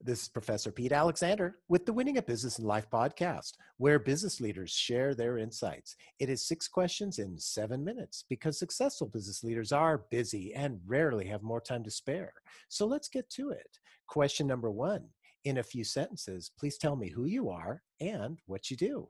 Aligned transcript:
This 0.00 0.22
is 0.22 0.28
Professor 0.28 0.72
Pete 0.72 0.92
Alexander 0.92 1.58
with 1.68 1.84
the 1.84 1.92
Winning 1.92 2.16
a 2.16 2.22
Business 2.22 2.58
and 2.58 2.66
Life 2.66 2.88
podcast, 2.90 3.52
where 3.76 3.98
business 3.98 4.40
leaders 4.40 4.70
share 4.70 5.14
their 5.14 5.36
insights. 5.36 5.96
It 6.18 6.30
is 6.30 6.46
six 6.46 6.66
questions 6.66 7.18
in 7.18 7.36
seven 7.38 7.84
minutes 7.84 8.24
because 8.30 8.58
successful 8.58 9.06
business 9.06 9.44
leaders 9.44 9.70
are 9.70 10.06
busy 10.10 10.54
and 10.54 10.80
rarely 10.86 11.26
have 11.26 11.42
more 11.42 11.60
time 11.60 11.84
to 11.84 11.90
spare. 11.90 12.32
So 12.70 12.86
let's 12.86 13.10
get 13.10 13.28
to 13.32 13.50
it. 13.50 13.78
Question 14.06 14.46
number 14.46 14.70
one 14.70 15.04
In 15.44 15.58
a 15.58 15.62
few 15.62 15.84
sentences, 15.84 16.52
please 16.58 16.78
tell 16.78 16.96
me 16.96 17.10
who 17.10 17.26
you 17.26 17.50
are 17.50 17.82
and 18.00 18.38
what 18.46 18.70
you 18.70 18.78
do. 18.78 19.08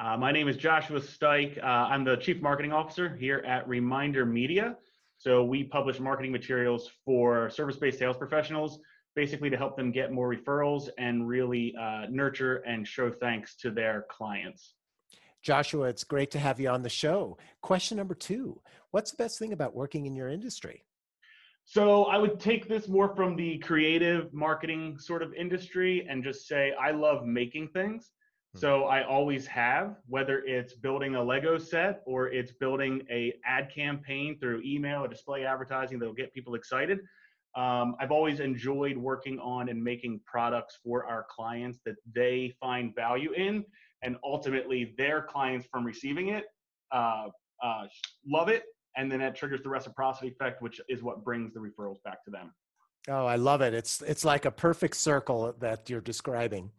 Uh, 0.00 0.16
my 0.16 0.30
name 0.30 0.46
is 0.46 0.56
Joshua 0.56 1.00
Stike. 1.00 1.58
Uh, 1.58 1.66
I'm 1.66 2.04
the 2.04 2.16
Chief 2.18 2.40
Marketing 2.40 2.72
Officer 2.72 3.16
here 3.16 3.42
at 3.44 3.66
Reminder 3.66 4.24
Media. 4.24 4.76
So 5.24 5.42
we 5.42 5.64
publish 5.64 6.00
marketing 6.00 6.32
materials 6.32 6.90
for 7.02 7.48
service 7.48 7.76
based 7.76 7.98
sales 7.98 8.18
professionals 8.18 8.78
basically 9.16 9.48
to 9.48 9.56
help 9.56 9.74
them 9.74 9.90
get 9.90 10.12
more 10.12 10.28
referrals 10.28 10.90
and 10.98 11.26
really 11.26 11.74
uh, 11.80 12.04
nurture 12.10 12.56
and 12.66 12.86
show 12.86 13.10
thanks 13.10 13.56
to 13.56 13.70
their 13.70 14.04
clients. 14.10 14.74
Joshua, 15.40 15.88
it's 15.88 16.04
great 16.04 16.30
to 16.32 16.38
have 16.38 16.60
you 16.60 16.68
on 16.68 16.82
the 16.82 16.90
show. 16.90 17.38
Question 17.62 17.96
number 17.96 18.14
two 18.14 18.60
What's 18.90 19.12
the 19.12 19.16
best 19.16 19.38
thing 19.38 19.54
about 19.54 19.74
working 19.74 20.04
in 20.04 20.14
your 20.14 20.28
industry? 20.28 20.84
So 21.64 22.04
I 22.04 22.18
would 22.18 22.38
take 22.38 22.68
this 22.68 22.86
more 22.86 23.16
from 23.16 23.34
the 23.34 23.56
creative 23.60 24.34
marketing 24.34 24.98
sort 24.98 25.22
of 25.22 25.32
industry 25.32 26.06
and 26.06 26.22
just 26.22 26.46
say 26.46 26.74
I 26.78 26.90
love 26.90 27.24
making 27.24 27.68
things. 27.68 28.10
Hmm. 28.54 28.58
So 28.58 28.84
I 28.84 29.04
always 29.04 29.46
have, 29.46 29.96
whether 30.06 30.40
it's 30.40 30.74
building 30.74 31.16
a 31.16 31.22
Lego 31.22 31.58
set 31.58 32.02
or 32.06 32.28
it's 32.28 32.52
building 32.52 33.02
a 33.10 33.34
ad 33.44 33.70
campaign 33.74 34.38
through 34.38 34.62
email 34.64 35.04
or 35.04 35.08
display 35.08 35.44
advertising 35.44 35.98
that'll 35.98 36.14
get 36.14 36.32
people 36.32 36.54
excited. 36.54 37.00
Um, 37.56 37.94
I've 38.00 38.10
always 38.10 38.40
enjoyed 38.40 38.96
working 38.96 39.38
on 39.38 39.68
and 39.68 39.82
making 39.82 40.20
products 40.26 40.78
for 40.82 41.06
our 41.06 41.24
clients 41.30 41.78
that 41.84 41.94
they 42.12 42.52
find 42.58 42.94
value 42.94 43.32
in, 43.32 43.64
and 44.02 44.16
ultimately 44.24 44.94
their 44.98 45.22
clients 45.22 45.66
from 45.70 45.84
receiving 45.84 46.28
it 46.28 46.46
uh, 46.90 47.28
uh, 47.62 47.86
love 48.26 48.48
it, 48.48 48.64
and 48.96 49.10
then 49.10 49.20
that 49.20 49.36
triggers 49.36 49.62
the 49.62 49.68
reciprocity 49.68 50.28
effect, 50.28 50.62
which 50.62 50.80
is 50.88 51.02
what 51.02 51.24
brings 51.24 51.52
the 51.54 51.60
referrals 51.60 52.02
back 52.04 52.24
to 52.24 52.30
them. 52.30 52.52
Oh, 53.08 53.26
I 53.26 53.36
love 53.36 53.60
it. 53.60 53.74
It's 53.74 54.00
it's 54.02 54.24
like 54.24 54.46
a 54.46 54.50
perfect 54.50 54.96
circle 54.96 55.54
that 55.60 55.90
you're 55.90 56.00
describing. 56.00 56.70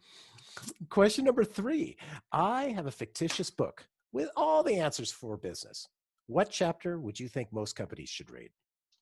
Question 0.90 1.26
number 1.26 1.44
three: 1.44 1.98
I 2.32 2.66
have 2.70 2.86
a 2.86 2.92
fictitious 2.92 3.50
book 3.50 3.86
with 4.12 4.30
all 4.36 4.64
the 4.64 4.80
answers 4.80 5.12
for 5.12 5.38
business. 5.38 5.88
What 6.28 6.50
chapter 6.50 7.00
would 7.00 7.20
you 7.20 7.28
think 7.28 7.52
most 7.52 7.76
companies 7.76 8.10
should 8.10 8.32
read? 8.32 8.50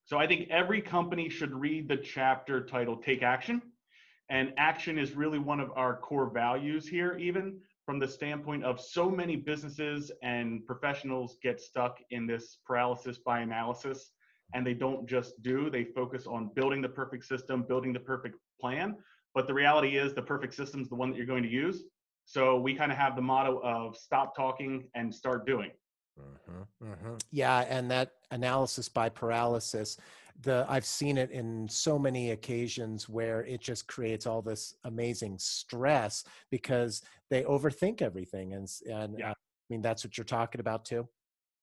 So 0.05 0.17
I 0.17 0.27
think 0.27 0.49
every 0.49 0.81
company 0.81 1.29
should 1.29 1.53
read 1.53 1.87
the 1.87 1.97
chapter 1.97 2.65
titled 2.65 3.03
Take 3.03 3.23
Action. 3.23 3.61
And 4.29 4.53
action 4.57 4.97
is 4.97 5.13
really 5.13 5.39
one 5.39 5.59
of 5.59 5.71
our 5.75 5.97
core 5.97 6.29
values 6.29 6.87
here, 6.87 7.17
even 7.17 7.59
from 7.85 7.99
the 7.99 8.07
standpoint 8.07 8.63
of 8.63 8.79
so 8.79 9.09
many 9.09 9.35
businesses 9.35 10.11
and 10.21 10.65
professionals 10.65 11.37
get 11.43 11.59
stuck 11.59 11.99
in 12.11 12.25
this 12.25 12.57
paralysis 12.65 13.17
by 13.17 13.41
analysis 13.41 14.11
and 14.53 14.65
they 14.65 14.73
don't 14.73 15.07
just 15.07 15.41
do, 15.41 15.69
they 15.69 15.83
focus 15.83 16.27
on 16.27 16.51
building 16.55 16.81
the 16.81 16.89
perfect 16.89 17.25
system, 17.25 17.63
building 17.63 17.91
the 17.91 17.99
perfect 17.99 18.37
plan. 18.59 18.95
But 19.33 19.47
the 19.47 19.53
reality 19.53 19.97
is, 19.97 20.13
the 20.13 20.21
perfect 20.21 20.53
system 20.53 20.81
is 20.81 20.89
the 20.89 20.95
one 20.95 21.09
that 21.09 21.17
you're 21.17 21.25
going 21.25 21.43
to 21.43 21.49
use. 21.49 21.83
So 22.25 22.59
we 22.59 22.73
kind 22.73 22.91
of 22.91 22.97
have 22.97 23.15
the 23.15 23.21
motto 23.21 23.59
of 23.63 23.97
stop 23.97 24.35
talking 24.35 24.87
and 24.95 25.13
start 25.13 25.45
doing. 25.45 25.71
Mm-hmm, 26.19 26.85
mm-hmm. 26.85 27.15
Yeah, 27.31 27.61
and 27.61 27.89
that 27.91 28.11
analysis 28.31 28.87
by 28.87 29.09
paralysis, 29.09 29.97
the 30.41 30.65
I've 30.69 30.85
seen 30.85 31.17
it 31.17 31.31
in 31.31 31.67
so 31.67 31.97
many 31.97 32.31
occasions 32.31 33.09
where 33.09 33.43
it 33.45 33.61
just 33.61 33.87
creates 33.87 34.27
all 34.27 34.41
this 34.41 34.75
amazing 34.83 35.37
stress 35.39 36.23
because 36.51 37.01
they 37.29 37.43
overthink 37.43 38.01
everything, 38.01 38.53
and 38.53 38.67
and 38.89 39.17
yeah. 39.17 39.29
uh, 39.29 39.33
I 39.33 39.67
mean 39.69 39.81
that's 39.81 40.03
what 40.03 40.17
you're 40.17 40.25
talking 40.25 40.61
about 40.61 40.85
too. 40.85 41.07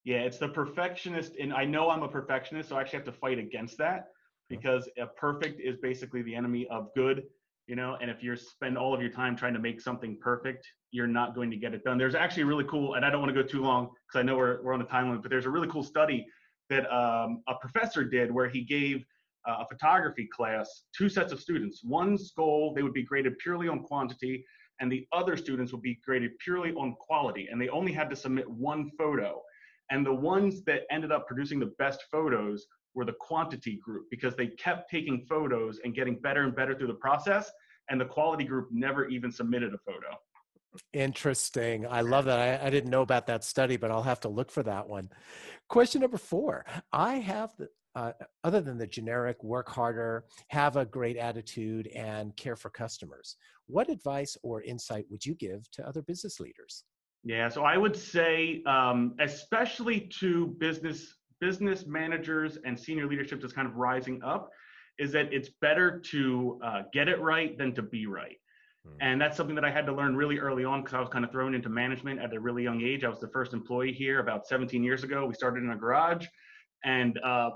Yeah, 0.04 0.18
it's 0.18 0.38
the 0.38 0.48
perfectionist, 0.48 1.34
and 1.38 1.52
I 1.52 1.64
know 1.64 1.90
I'm 1.90 2.02
a 2.02 2.08
perfectionist, 2.08 2.70
so 2.70 2.76
I 2.76 2.80
actually 2.80 2.98
have 2.98 3.06
to 3.06 3.12
fight 3.12 3.38
against 3.38 3.78
that 3.78 4.08
because 4.48 4.88
a 4.98 5.06
perfect 5.06 5.60
is 5.60 5.76
basically 5.76 6.22
the 6.22 6.34
enemy 6.34 6.66
of 6.68 6.88
good 6.96 7.24
you 7.70 7.76
know 7.76 7.96
and 8.00 8.10
if 8.10 8.20
you 8.20 8.34
spend 8.36 8.76
all 8.76 8.92
of 8.92 9.00
your 9.00 9.10
time 9.10 9.36
trying 9.36 9.54
to 9.54 9.60
make 9.60 9.80
something 9.80 10.18
perfect 10.20 10.66
you're 10.90 11.06
not 11.06 11.36
going 11.36 11.52
to 11.52 11.56
get 11.56 11.72
it 11.72 11.84
done. 11.84 11.96
There's 11.98 12.16
actually 12.16 12.42
a 12.42 12.46
really 12.46 12.64
cool 12.64 12.94
and 12.94 13.04
i 13.04 13.10
don't 13.10 13.20
want 13.20 13.32
to 13.32 13.42
go 13.42 13.46
too 13.48 13.62
long 13.62 13.84
because 13.86 14.18
i 14.18 14.22
know 14.22 14.36
we're, 14.36 14.60
we're 14.62 14.74
on 14.74 14.82
a 14.82 14.84
time 14.84 15.06
limit 15.06 15.22
but 15.22 15.30
there's 15.30 15.46
a 15.46 15.50
really 15.50 15.68
cool 15.68 15.84
study 15.84 16.26
that 16.68 16.92
um, 16.92 17.42
a 17.48 17.54
professor 17.60 18.04
did 18.04 18.30
where 18.32 18.48
he 18.48 18.62
gave 18.62 19.04
uh, 19.48 19.58
a 19.60 19.66
photography 19.68 20.28
class 20.36 20.82
two 20.96 21.08
sets 21.08 21.32
of 21.32 21.40
students. 21.40 21.82
One's 21.84 22.32
goal 22.36 22.74
they 22.74 22.82
would 22.82 22.92
be 22.92 23.04
graded 23.04 23.38
purely 23.38 23.68
on 23.68 23.84
quantity 23.84 24.44
and 24.80 24.90
the 24.90 25.06
other 25.12 25.36
students 25.36 25.72
would 25.72 25.82
be 25.82 25.98
graded 26.04 26.32
purely 26.40 26.72
on 26.72 26.94
quality 26.98 27.48
and 27.50 27.60
they 27.60 27.68
only 27.68 27.92
had 27.92 28.10
to 28.10 28.16
submit 28.16 28.50
one 28.50 28.90
photo. 28.98 29.40
And 29.90 30.04
the 30.04 30.12
ones 30.12 30.62
that 30.64 30.82
ended 30.90 31.12
up 31.12 31.26
producing 31.26 31.60
the 31.60 31.72
best 31.78 32.04
photos 32.10 32.66
were 32.94 33.04
the 33.04 33.14
quantity 33.20 33.80
group 33.82 34.06
because 34.10 34.34
they 34.36 34.48
kept 34.48 34.90
taking 34.90 35.24
photos 35.28 35.80
and 35.84 35.94
getting 35.94 36.16
better 36.20 36.42
and 36.42 36.54
better 36.54 36.74
through 36.74 36.88
the 36.88 36.94
process 36.94 37.50
and 37.90 38.00
the 38.00 38.04
quality 38.04 38.44
group 38.44 38.68
never 38.70 39.08
even 39.08 39.30
submitted 39.30 39.74
a 39.74 39.78
photo. 39.78 40.16
Interesting. 40.92 41.86
I 41.86 42.00
love 42.02 42.26
that. 42.26 42.38
I, 42.38 42.66
I, 42.66 42.70
didn't 42.70 42.90
know 42.90 43.02
about 43.02 43.26
that 43.26 43.42
study, 43.42 43.76
but 43.76 43.90
I'll 43.90 44.04
have 44.04 44.20
to 44.20 44.28
look 44.28 44.52
for 44.52 44.62
that 44.62 44.88
one. 44.88 45.10
Question 45.68 46.00
number 46.00 46.16
four 46.16 46.64
I 46.92 47.16
have 47.16 47.50
the, 47.58 47.68
uh, 47.96 48.12
other 48.44 48.60
than 48.60 48.78
the 48.78 48.86
generic 48.86 49.42
work 49.42 49.68
harder, 49.68 50.24
have 50.48 50.76
a 50.76 50.84
great 50.84 51.16
attitude, 51.16 51.88
and 51.88 52.36
care 52.36 52.54
for 52.54 52.70
customers. 52.70 53.36
What 53.66 53.90
advice 53.90 54.36
or 54.44 54.62
insight 54.62 55.06
would 55.10 55.26
you 55.26 55.34
give 55.34 55.68
to 55.72 55.86
other 55.86 56.02
business 56.02 56.38
leaders? 56.38 56.84
Yeah, 57.24 57.48
so 57.48 57.64
I 57.64 57.76
would 57.76 57.96
say, 57.96 58.62
um, 58.64 59.14
especially 59.18 60.08
to 60.20 60.46
business 60.58 61.16
business 61.40 61.86
managers 61.86 62.58
and 62.64 62.78
senior 62.78 63.06
leadership 63.06 63.40
that's 63.40 63.52
kind 63.52 63.66
of 63.68 63.76
rising 63.76 64.22
up, 64.22 64.50
is 64.98 65.12
that 65.12 65.32
it's 65.32 65.50
better 65.60 66.00
to 66.10 66.60
uh, 66.62 66.82
get 66.92 67.08
it 67.08 67.20
right 67.20 67.56
than 67.56 67.74
to 67.74 67.82
be 67.82 68.06
right. 68.06 68.36
Hmm. 68.86 68.96
And 69.00 69.20
that's 69.20 69.36
something 69.36 69.54
that 69.54 69.64
I 69.64 69.70
had 69.70 69.86
to 69.86 69.92
learn 69.92 70.16
really 70.16 70.38
early 70.38 70.64
on 70.64 70.82
because 70.82 70.94
I 70.94 71.00
was 71.00 71.08
kind 71.08 71.24
of 71.24 71.30
thrown 71.30 71.54
into 71.54 71.68
management 71.68 72.20
at 72.20 72.32
a 72.34 72.40
really 72.40 72.62
young 72.62 72.82
age. 72.82 73.04
I 73.04 73.08
was 73.08 73.20
the 73.20 73.28
first 73.28 73.52
employee 73.52 73.92
here 73.92 74.20
about 74.20 74.46
17 74.46 74.82
years 74.82 75.04
ago. 75.04 75.26
We 75.26 75.34
started 75.34 75.64
in 75.64 75.70
a 75.70 75.76
garage, 75.76 76.26
and 76.84 77.18
uh, 77.24 77.50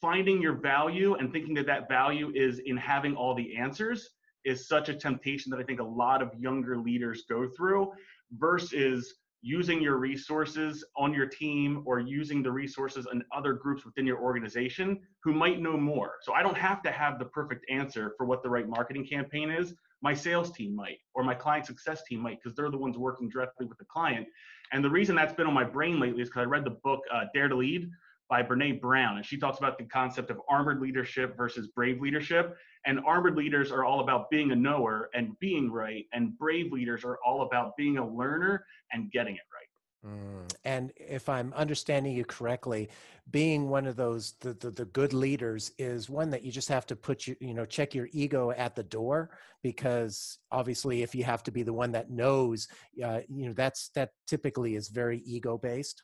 finding 0.00 0.40
your 0.40 0.54
value 0.54 1.14
and 1.14 1.32
thinking 1.32 1.54
that 1.54 1.66
that 1.66 1.88
value 1.88 2.32
is 2.34 2.60
in 2.64 2.76
having 2.76 3.14
all 3.14 3.34
the 3.34 3.56
answers 3.56 4.10
is 4.44 4.66
such 4.66 4.88
a 4.88 4.94
temptation 4.94 5.50
that 5.50 5.60
I 5.60 5.62
think 5.62 5.80
a 5.80 5.84
lot 5.84 6.22
of 6.22 6.30
younger 6.38 6.78
leaders 6.78 7.24
go 7.28 7.48
through 7.56 7.92
versus 8.32 9.14
using 9.42 9.80
your 9.80 9.96
resources 9.96 10.84
on 10.96 11.14
your 11.14 11.26
team 11.26 11.82
or 11.86 11.98
using 11.98 12.42
the 12.42 12.50
resources 12.50 13.06
in 13.12 13.22
other 13.34 13.54
groups 13.54 13.84
within 13.84 14.06
your 14.06 14.20
organization 14.20 15.00
who 15.22 15.32
might 15.32 15.60
know 15.60 15.76
more. 15.76 16.12
So 16.22 16.34
I 16.34 16.42
don't 16.42 16.56
have 16.56 16.82
to 16.82 16.90
have 16.90 17.18
the 17.18 17.24
perfect 17.24 17.64
answer 17.70 18.14
for 18.16 18.26
what 18.26 18.42
the 18.42 18.50
right 18.50 18.68
marketing 18.68 19.06
campaign 19.06 19.50
is. 19.50 19.74
My 20.02 20.14
sales 20.14 20.50
team 20.52 20.74
might, 20.74 20.98
or 21.14 21.22
my 21.24 21.34
client 21.34 21.66
success 21.66 22.02
team 22.04 22.20
might, 22.20 22.38
because 22.42 22.56
they're 22.56 22.70
the 22.70 22.78
ones 22.78 22.98
working 22.98 23.28
directly 23.28 23.66
with 23.66 23.78
the 23.78 23.84
client. 23.86 24.26
And 24.72 24.84
the 24.84 24.90
reason 24.90 25.16
that's 25.16 25.32
been 25.32 25.46
on 25.46 25.54
my 25.54 25.64
brain 25.64 25.98
lately 26.00 26.22
is 26.22 26.28
because 26.28 26.42
I 26.42 26.44
read 26.44 26.64
the 26.64 26.76
book 26.82 27.00
uh, 27.12 27.24
Dare 27.34 27.48
to 27.48 27.56
Lead 27.56 27.90
by 28.28 28.42
Brene 28.42 28.80
Brown, 28.80 29.16
and 29.16 29.26
she 29.26 29.36
talks 29.36 29.58
about 29.58 29.76
the 29.76 29.84
concept 29.84 30.30
of 30.30 30.40
armored 30.48 30.80
leadership 30.80 31.36
versus 31.36 31.66
brave 31.68 32.00
leadership. 32.00 32.56
And 32.86 33.00
armored 33.00 33.36
leaders 33.36 33.70
are 33.70 33.84
all 33.84 34.00
about 34.00 34.30
being 34.30 34.52
a 34.52 34.56
knower 34.56 35.10
and 35.14 35.38
being 35.38 35.70
right, 35.70 36.06
and 36.12 36.36
brave 36.38 36.72
leaders 36.72 37.04
are 37.04 37.18
all 37.24 37.42
about 37.42 37.76
being 37.76 37.98
a 37.98 38.08
learner 38.08 38.64
and 38.92 39.10
getting 39.12 39.34
it 39.34 39.42
right. 39.52 39.60
Mm. 40.06 40.50
And 40.64 40.92
if 40.96 41.28
I'm 41.28 41.52
understanding 41.54 42.14
you 42.14 42.24
correctly, 42.24 42.88
being 43.30 43.68
one 43.68 43.86
of 43.86 43.96
those 43.96 44.34
the, 44.40 44.54
the, 44.54 44.70
the 44.70 44.86
good 44.86 45.12
leaders 45.12 45.72
is 45.78 46.08
one 46.08 46.30
that 46.30 46.42
you 46.42 46.50
just 46.50 46.68
have 46.68 46.86
to 46.86 46.96
put 46.96 47.26
you 47.26 47.36
you 47.40 47.54
know 47.54 47.64
check 47.64 47.94
your 47.94 48.08
ego 48.12 48.50
at 48.50 48.74
the 48.74 48.82
door 48.82 49.30
because 49.62 50.38
obviously 50.50 51.02
if 51.02 51.14
you 51.14 51.22
have 51.22 51.42
to 51.44 51.52
be 51.52 51.62
the 51.62 51.72
one 51.72 51.92
that 51.92 52.10
knows, 52.10 52.66
uh, 53.04 53.20
you 53.28 53.46
know 53.46 53.52
that's 53.52 53.90
that 53.94 54.10
typically 54.26 54.74
is 54.74 54.88
very 54.88 55.18
ego 55.26 55.58
based. 55.58 56.02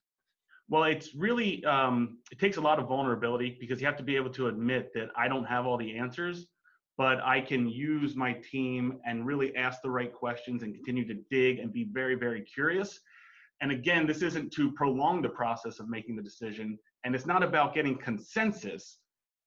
Well, 0.69 0.85
it's 0.85 1.15
really 1.15 1.65
um, 1.65 2.19
it 2.31 2.39
takes 2.39 2.59
a 2.59 2.61
lot 2.61 2.79
of 2.79 2.89
vulnerability 2.89 3.57
because 3.59 3.81
you 3.81 3.87
have 3.87 3.97
to 3.97 4.03
be 4.03 4.17
able 4.17 4.31
to 4.31 4.49
admit 4.49 4.91
that 4.95 5.09
I 5.17 5.29
don't 5.29 5.45
have 5.45 5.65
all 5.65 5.79
the 5.79 5.97
answers, 5.97 6.47
but 6.99 7.21
I 7.23 7.41
can 7.41 7.69
use 7.69 8.17
my 8.17 8.33
team 8.35 8.99
and 9.07 9.27
really 9.27 9.55
ask 9.57 9.83
the 9.83 9.91
right 9.91 10.13
questions 10.13 10.63
and 10.63 10.75
continue 10.75 11.07
to 11.07 11.15
dig 11.31 11.59
and 11.59 11.73
be 11.73 11.89
very, 11.93 12.15
very 12.15 12.41
curious. 12.43 13.01
And 13.61 13.71
again, 13.71 14.07
this 14.07 14.23
isn't 14.23 14.53
to 14.53 14.73
prolong 14.73 15.23
the 15.23 15.29
process 15.29 15.79
of 15.81 15.89
making 15.89 16.17
the 16.17 16.23
decision, 16.23 16.79
and 17.05 17.15
it's 17.15 17.27
not 17.27 17.43
about 17.43 17.75
getting 17.75 17.97
consensus. 17.97 18.99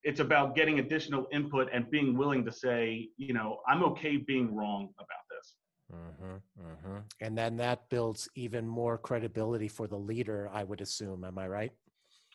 It's 0.03 0.19
about 0.19 0.55
getting 0.55 0.79
additional 0.79 1.27
input 1.31 1.69
and 1.73 1.89
being 1.91 2.17
willing 2.17 2.45
to 2.45 2.51
say, 2.51 3.09
you 3.17 3.33
know, 3.33 3.59
I'm 3.67 3.83
okay 3.83 4.17
being 4.17 4.55
wrong 4.55 4.89
about 4.97 5.25
this. 5.29 5.55
Mm-hmm, 5.93 6.67
mm-hmm. 6.67 6.97
And 7.19 7.37
then 7.37 7.57
that 7.57 7.89
builds 7.89 8.29
even 8.35 8.67
more 8.67 8.97
credibility 8.97 9.67
for 9.67 9.87
the 9.87 9.97
leader, 9.97 10.49
I 10.53 10.63
would 10.63 10.81
assume. 10.81 11.23
Am 11.23 11.37
I 11.37 11.47
right? 11.47 11.71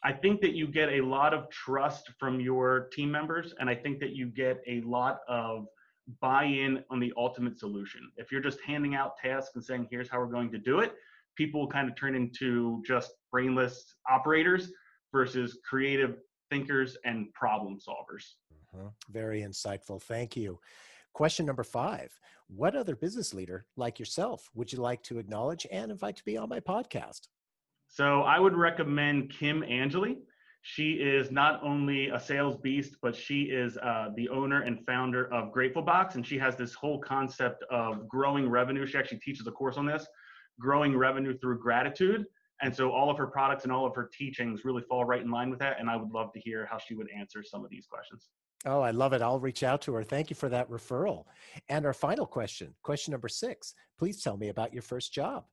I 0.05 0.13
think 0.13 0.43
that 0.43 0.53
you 0.55 0.67
get 0.67 0.91
a 0.91 1.01
lot 1.01 1.33
of 1.33 1.49
trust 1.49 2.11
from 2.19 2.39
your 2.39 2.89
team 2.93 3.11
members, 3.11 3.55
and 3.59 3.71
I 3.71 3.75
think 3.75 4.01
that 4.01 4.11
you 4.11 4.27
get 4.27 4.61
a 4.67 4.83
lot 4.83 5.21
of 5.29 5.67
buy 6.21 6.45
in 6.45 6.85
on 6.91 7.01
the 7.01 7.13
ultimate 7.17 7.59
solution. 7.59 8.11
If 8.19 8.31
you're 8.31 8.43
just 8.43 8.61
handing 8.61 8.95
out 8.95 9.17
tasks 9.17 9.53
and 9.55 9.65
saying, 9.65 9.89
here's 9.91 10.11
how 10.11 10.19
we're 10.19 10.27
going 10.27 10.53
to 10.53 10.59
do 10.59 10.81
it, 10.81 10.95
people 11.37 11.61
will 11.61 11.69
kind 11.69 11.89
of 11.89 11.97
turn 11.97 12.15
into 12.15 12.83
just 12.87 13.13
brainless 13.33 13.95
operators 14.11 14.71
versus 15.11 15.59
creative 15.69 16.19
thinkers 16.51 16.99
and 17.07 17.33
problem 17.33 17.79
solvers. 17.79 18.35
Mm-hmm. 18.77 18.89
Very 19.11 19.41
insightful. 19.41 20.03
Thank 20.03 20.37
you. 20.37 20.59
Question 21.15 21.47
number 21.47 21.65
five 21.65 22.11
What 22.49 22.77
other 22.77 22.97
business 22.97 23.33
leader 23.33 23.65
like 23.77 23.99
yourself 23.99 24.51
would 24.55 24.73
you 24.73 24.81
like 24.81 25.03
to 25.05 25.19
acknowledge 25.19 25.67
and 25.71 25.91
invite 25.91 26.17
to 26.17 26.25
be 26.25 26.37
on 26.37 26.49
my 26.49 26.61
podcast? 26.61 27.29
So 27.95 28.23
I 28.23 28.41
would 28.41 28.57
recommend 28.57 29.31
Kim 29.31 29.63
Angeli. 29.63 30.19
She 30.63 30.95
is 30.95 31.31
not 31.31 31.63
only 31.63 32.09
a 32.09 32.19
sales 32.19 32.57
beast, 32.57 32.97
but 33.01 33.15
she 33.15 33.43
is 33.43 33.77
uh, 33.77 34.09
the 34.17 34.29
owner 34.31 34.63
and 34.63 34.85
founder 34.85 35.33
of 35.33 35.53
Grateful 35.53 35.83
Box, 35.83 36.17
and 36.17 36.27
she 36.27 36.37
has 36.39 36.57
this 36.57 36.75
whole 36.75 36.99
concept 36.99 37.63
of 37.71 38.09
growing 38.09 38.49
revenue. 38.51 38.85
She 38.85 38.99
actually 38.99 39.21
teaches 39.21 39.47
a 39.47 39.53
course 39.53 39.77
on 39.77 39.87
this, 39.87 40.09
growing 40.59 40.97
revenue 40.97 41.39
through 41.39 41.61
gratitude. 41.61 42.25
And 42.63 42.75
so 42.75 42.91
all 42.91 43.11
of 43.11 43.17
her 43.17 43.29
products 43.29 43.63
and 43.63 43.73
all 43.73 43.87
of 43.87 43.95
her 43.95 44.11
teachings 44.13 44.65
really 44.65 44.83
fall 44.89 45.05
right 45.05 45.23
in 45.23 45.31
line 45.31 45.49
with 45.49 45.61
that. 45.61 45.79
And 45.79 45.89
I 45.89 45.95
would 45.95 46.11
love 46.11 46.33
to 46.33 46.41
hear 46.41 46.67
how 46.69 46.79
she 46.79 46.97
would 46.97 47.09
answer 47.17 47.45
some 47.45 47.65
of 47.65 47.71
these 47.71 47.87
questions. 47.87 48.29
Oh, 48.67 48.81
I 48.81 48.91
love 48.91 49.13
it. 49.13 49.23
I'll 49.23 49.39
reach 49.39 49.63
out 49.63 49.83
to 49.83 49.95
her. 49.95 50.03
Thank 50.03 50.31
you 50.31 50.37
for 50.37 50.49
that 50.49 50.69
referral. 50.69 51.27
And 51.69 51.87
our 51.87 51.95
final 51.95 52.27
question, 52.27 52.75
question 52.83 53.13
number 53.13 53.29
six. 53.29 53.75
Please 54.01 54.21
tell 54.21 54.37
me 54.37 54.49
about 54.49 54.73
your 54.73 54.83
first 54.83 55.13
job. 55.13 55.45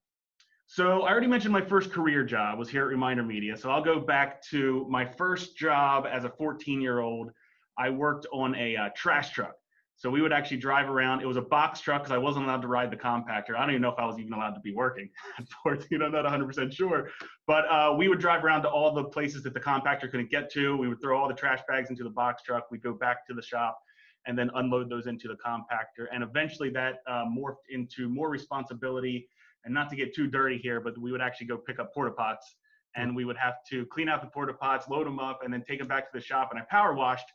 So 0.74 1.02
I 1.02 1.12
already 1.12 1.28
mentioned 1.28 1.52
my 1.52 1.60
first 1.60 1.92
career 1.92 2.24
job 2.24 2.58
was 2.58 2.70
here 2.70 2.84
at 2.84 2.88
Reminder 2.88 3.24
Media. 3.24 3.58
So 3.58 3.70
I'll 3.70 3.84
go 3.84 4.00
back 4.00 4.42
to 4.52 4.88
my 4.90 5.04
first 5.04 5.58
job 5.58 6.08
as 6.10 6.24
a 6.24 6.30
14 6.30 6.80
year 6.80 7.00
old. 7.00 7.32
I 7.78 7.90
worked 7.90 8.26
on 8.32 8.56
a 8.56 8.78
uh, 8.78 8.90
trash 8.96 9.32
truck. 9.32 9.52
So 9.98 10.10
we 10.10 10.22
would 10.22 10.32
actually 10.32 10.60
drive 10.60 10.90
around. 10.90 11.22
It 11.22 11.26
was 11.26 11.36
a 11.36 11.42
box 11.42 11.82
truck 11.82 12.04
because 12.04 12.14
I 12.14 12.18
wasn't 12.18 12.46
allowed 12.46 12.62
to 12.62 12.70
ride 12.70 12.90
the 12.90 12.96
compactor. 12.96 13.54
I 13.58 13.60
don't 13.60 13.72
even 13.72 13.82
know 13.82 13.92
if 13.92 14.00
I 14.00 14.06
was 14.06 14.18
even 14.18 14.32
allowed 14.32 14.54
to 14.54 14.62
be 14.62 14.74
working 14.74 15.10
at 15.40 15.46
14. 15.62 16.02
I'm 16.02 16.14
not 16.14 16.24
100% 16.24 16.72
sure. 16.72 17.10
But 17.48 17.66
uh, 17.70 17.94
we 17.98 18.08
would 18.08 18.20
drive 18.20 18.46
around 18.46 18.62
to 18.62 18.70
all 18.70 18.94
the 18.94 19.04
places 19.04 19.44
that 19.44 19.54
the 19.54 19.60
compactor 19.60 20.10
couldn't 20.10 20.32
get 20.32 20.50
to. 20.54 20.78
We 20.78 20.88
would 20.88 21.02
throw 21.02 21.20
all 21.20 21.28
the 21.28 21.34
trash 21.34 21.60
bags 21.68 21.90
into 21.90 22.06
the 22.06 22.12
box 22.12 22.44
truck. 22.44 22.72
We'd 22.72 22.82
go 22.82 22.94
back 22.94 23.28
to 23.28 23.34
the 23.34 23.42
shop 23.42 23.78
and 24.26 24.40
then 24.40 24.50
unload 24.56 24.90
those 24.90 25.08
into 25.08 25.28
the 25.28 25.36
compactor. 25.46 26.06
And 26.14 26.24
eventually 26.24 26.70
that 26.70 27.00
uh, 27.08 27.26
morphed 27.26 27.68
into 27.70 28.08
more 28.08 28.30
responsibility 28.30 29.28
and 29.66 29.74
not 29.74 29.90
to 29.90 29.96
get 29.96 30.16
too 30.16 30.28
dirty 30.28 30.58
here, 30.58 30.80
but 30.80 30.98
we 30.98 31.12
would 31.12 31.22
actually 31.22 31.48
go 31.48 31.58
pick 31.58 31.80
up 31.80 31.94
porta 31.94 32.12
pots 32.12 32.56
and 32.96 33.16
we 33.16 33.25
would 33.25 33.38
have 33.38 33.56
to 33.69 33.86
clean 33.88 34.10
out 34.10 34.22
the 34.22 34.28
porta 34.28 34.54
pots, 34.54 34.88
load 34.90 35.08
them 35.08 35.19
up, 35.19 35.42
and 35.44 35.54
then 35.54 35.63
take 35.63 35.80
them 35.80 35.88
back 35.88 36.12
to 36.12 36.18
the 36.18 36.24
shop. 36.24 36.50
And 36.52 36.60
I 36.60 36.63
power 36.69 36.94
washed. 36.94 37.28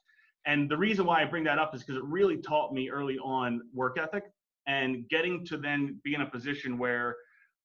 And 0.45 0.71
the 0.71 0.77
reason 0.77 1.07
why 1.07 1.23
I 1.23 1.25
bring 1.25 1.45
that 1.45 1.59
up 1.59 1.75
is 1.75 1.83
because 1.83 1.97
it 1.97 2.05
really 2.05 2.37
taught 2.37 2.73
me 2.73 2.91
early 2.91 3.19
on 3.19 3.63
work 3.73 3.99
ethic 3.99 4.25
and 4.67 5.09
getting 5.09 5.45
to 5.47 5.57
then 5.57 5.99
be 6.05 6.15
in 6.15 6.21
a 6.21 6.27
position 6.27 6.79
where 6.79 7.17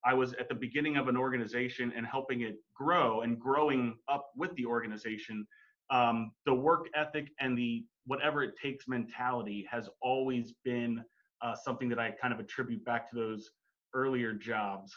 I 0.04 0.14
was 0.14 0.34
at 0.34 0.50
the 0.50 0.56
beginning 0.56 0.98
of 0.98 1.08
an 1.08 1.18
organization 1.18 1.94
and 1.96 2.08
helping 2.08 2.42
it 2.42 2.56
grow 2.74 3.22
and 3.22 3.40
growing 3.40 3.98
up 4.08 4.32
with 4.36 4.56
the 4.56 4.66
organization. 4.66 5.46
Um, 5.92 6.32
the 6.46 6.54
work 6.54 6.88
ethic 6.96 7.30
and 7.40 7.58
the 7.58 7.86
whatever 8.08 8.42
it 8.44 8.54
takes 8.60 8.88
mentality 8.88 9.68
has 9.70 9.90
always 10.02 10.54
been 10.64 11.04
uh, 11.42 11.56
something 11.56 11.90
that 11.90 12.00
I 12.00 12.12
kind 12.12 12.34
of 12.34 12.40
attribute 12.40 12.84
back 12.84 13.10
to 13.12 13.16
those 13.16 13.52
earlier 13.94 14.34
jobs. 14.34 14.96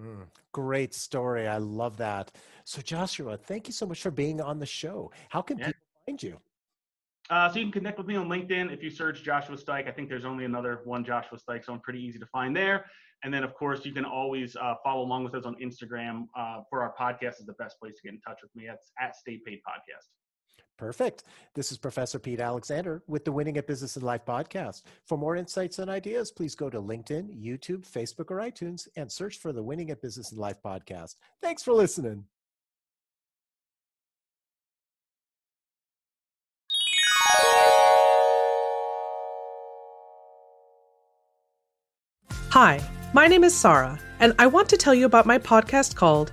Mm, 0.00 0.26
great 0.52 0.94
story. 0.94 1.48
I 1.48 1.58
love 1.58 1.96
that. 1.96 2.30
So, 2.64 2.80
Joshua, 2.80 3.36
thank 3.36 3.66
you 3.66 3.72
so 3.72 3.86
much 3.86 4.00
for 4.00 4.10
being 4.10 4.40
on 4.40 4.58
the 4.58 4.66
show. 4.66 5.10
How 5.28 5.42
can 5.42 5.58
yeah. 5.58 5.66
people 5.66 5.80
find 6.06 6.22
you? 6.22 6.36
Uh, 7.30 7.48
so 7.50 7.58
you 7.58 7.64
can 7.64 7.72
connect 7.72 7.98
with 7.98 8.06
me 8.06 8.16
on 8.16 8.28
LinkedIn 8.28 8.72
if 8.72 8.82
you 8.82 8.90
search 8.90 9.22
Joshua 9.22 9.56
Stike. 9.56 9.86
I 9.86 9.90
think 9.90 10.08
there's 10.08 10.24
only 10.24 10.44
another 10.44 10.80
one 10.84 11.04
Joshua 11.04 11.38
Stike, 11.38 11.64
so 11.64 11.72
I'm 11.72 11.80
pretty 11.80 12.02
easy 12.02 12.18
to 12.18 12.26
find 12.26 12.56
there. 12.56 12.86
And 13.24 13.34
then, 13.34 13.42
of 13.42 13.54
course, 13.54 13.84
you 13.84 13.92
can 13.92 14.04
always 14.04 14.56
uh, 14.56 14.74
follow 14.84 15.02
along 15.02 15.24
with 15.24 15.34
us 15.34 15.44
on 15.44 15.56
Instagram 15.56 16.26
uh, 16.36 16.60
for 16.70 16.82
our 16.82 16.94
podcast. 16.98 17.40
Is 17.40 17.46
the 17.46 17.54
best 17.54 17.78
place 17.80 17.96
to 17.96 18.02
get 18.04 18.14
in 18.14 18.20
touch 18.20 18.38
with 18.42 18.54
me. 18.54 18.66
That's 18.66 18.92
at 19.00 19.16
Stay 19.16 19.40
Paid 19.44 19.58
Podcast. 19.58 20.06
Perfect. 20.76 21.24
This 21.54 21.72
is 21.72 21.78
Professor 21.78 22.18
Pete 22.18 22.40
Alexander 22.40 23.02
with 23.08 23.24
the 23.24 23.32
Winning 23.32 23.56
at 23.56 23.66
Business 23.66 23.96
and 23.96 24.04
Life 24.04 24.24
podcast. 24.24 24.82
For 25.04 25.18
more 25.18 25.34
insights 25.34 25.80
and 25.80 25.90
ideas, 25.90 26.30
please 26.30 26.54
go 26.54 26.70
to 26.70 26.80
LinkedIn, 26.80 27.36
YouTube, 27.42 27.84
Facebook, 27.88 28.30
or 28.30 28.36
iTunes 28.36 28.86
and 28.96 29.10
search 29.10 29.38
for 29.38 29.52
the 29.52 29.62
Winning 29.62 29.90
at 29.90 30.00
Business 30.00 30.30
and 30.30 30.40
Life 30.40 30.62
podcast. 30.64 31.16
Thanks 31.42 31.62
for 31.62 31.72
listening. 31.72 32.24
Hi, 42.50 42.80
my 43.12 43.28
name 43.28 43.44
is 43.44 43.54
Sarah, 43.54 44.00
and 44.20 44.34
I 44.38 44.46
want 44.46 44.68
to 44.70 44.76
tell 44.76 44.94
you 44.94 45.06
about 45.06 45.26
my 45.26 45.38
podcast 45.38 45.94
called 45.94 46.32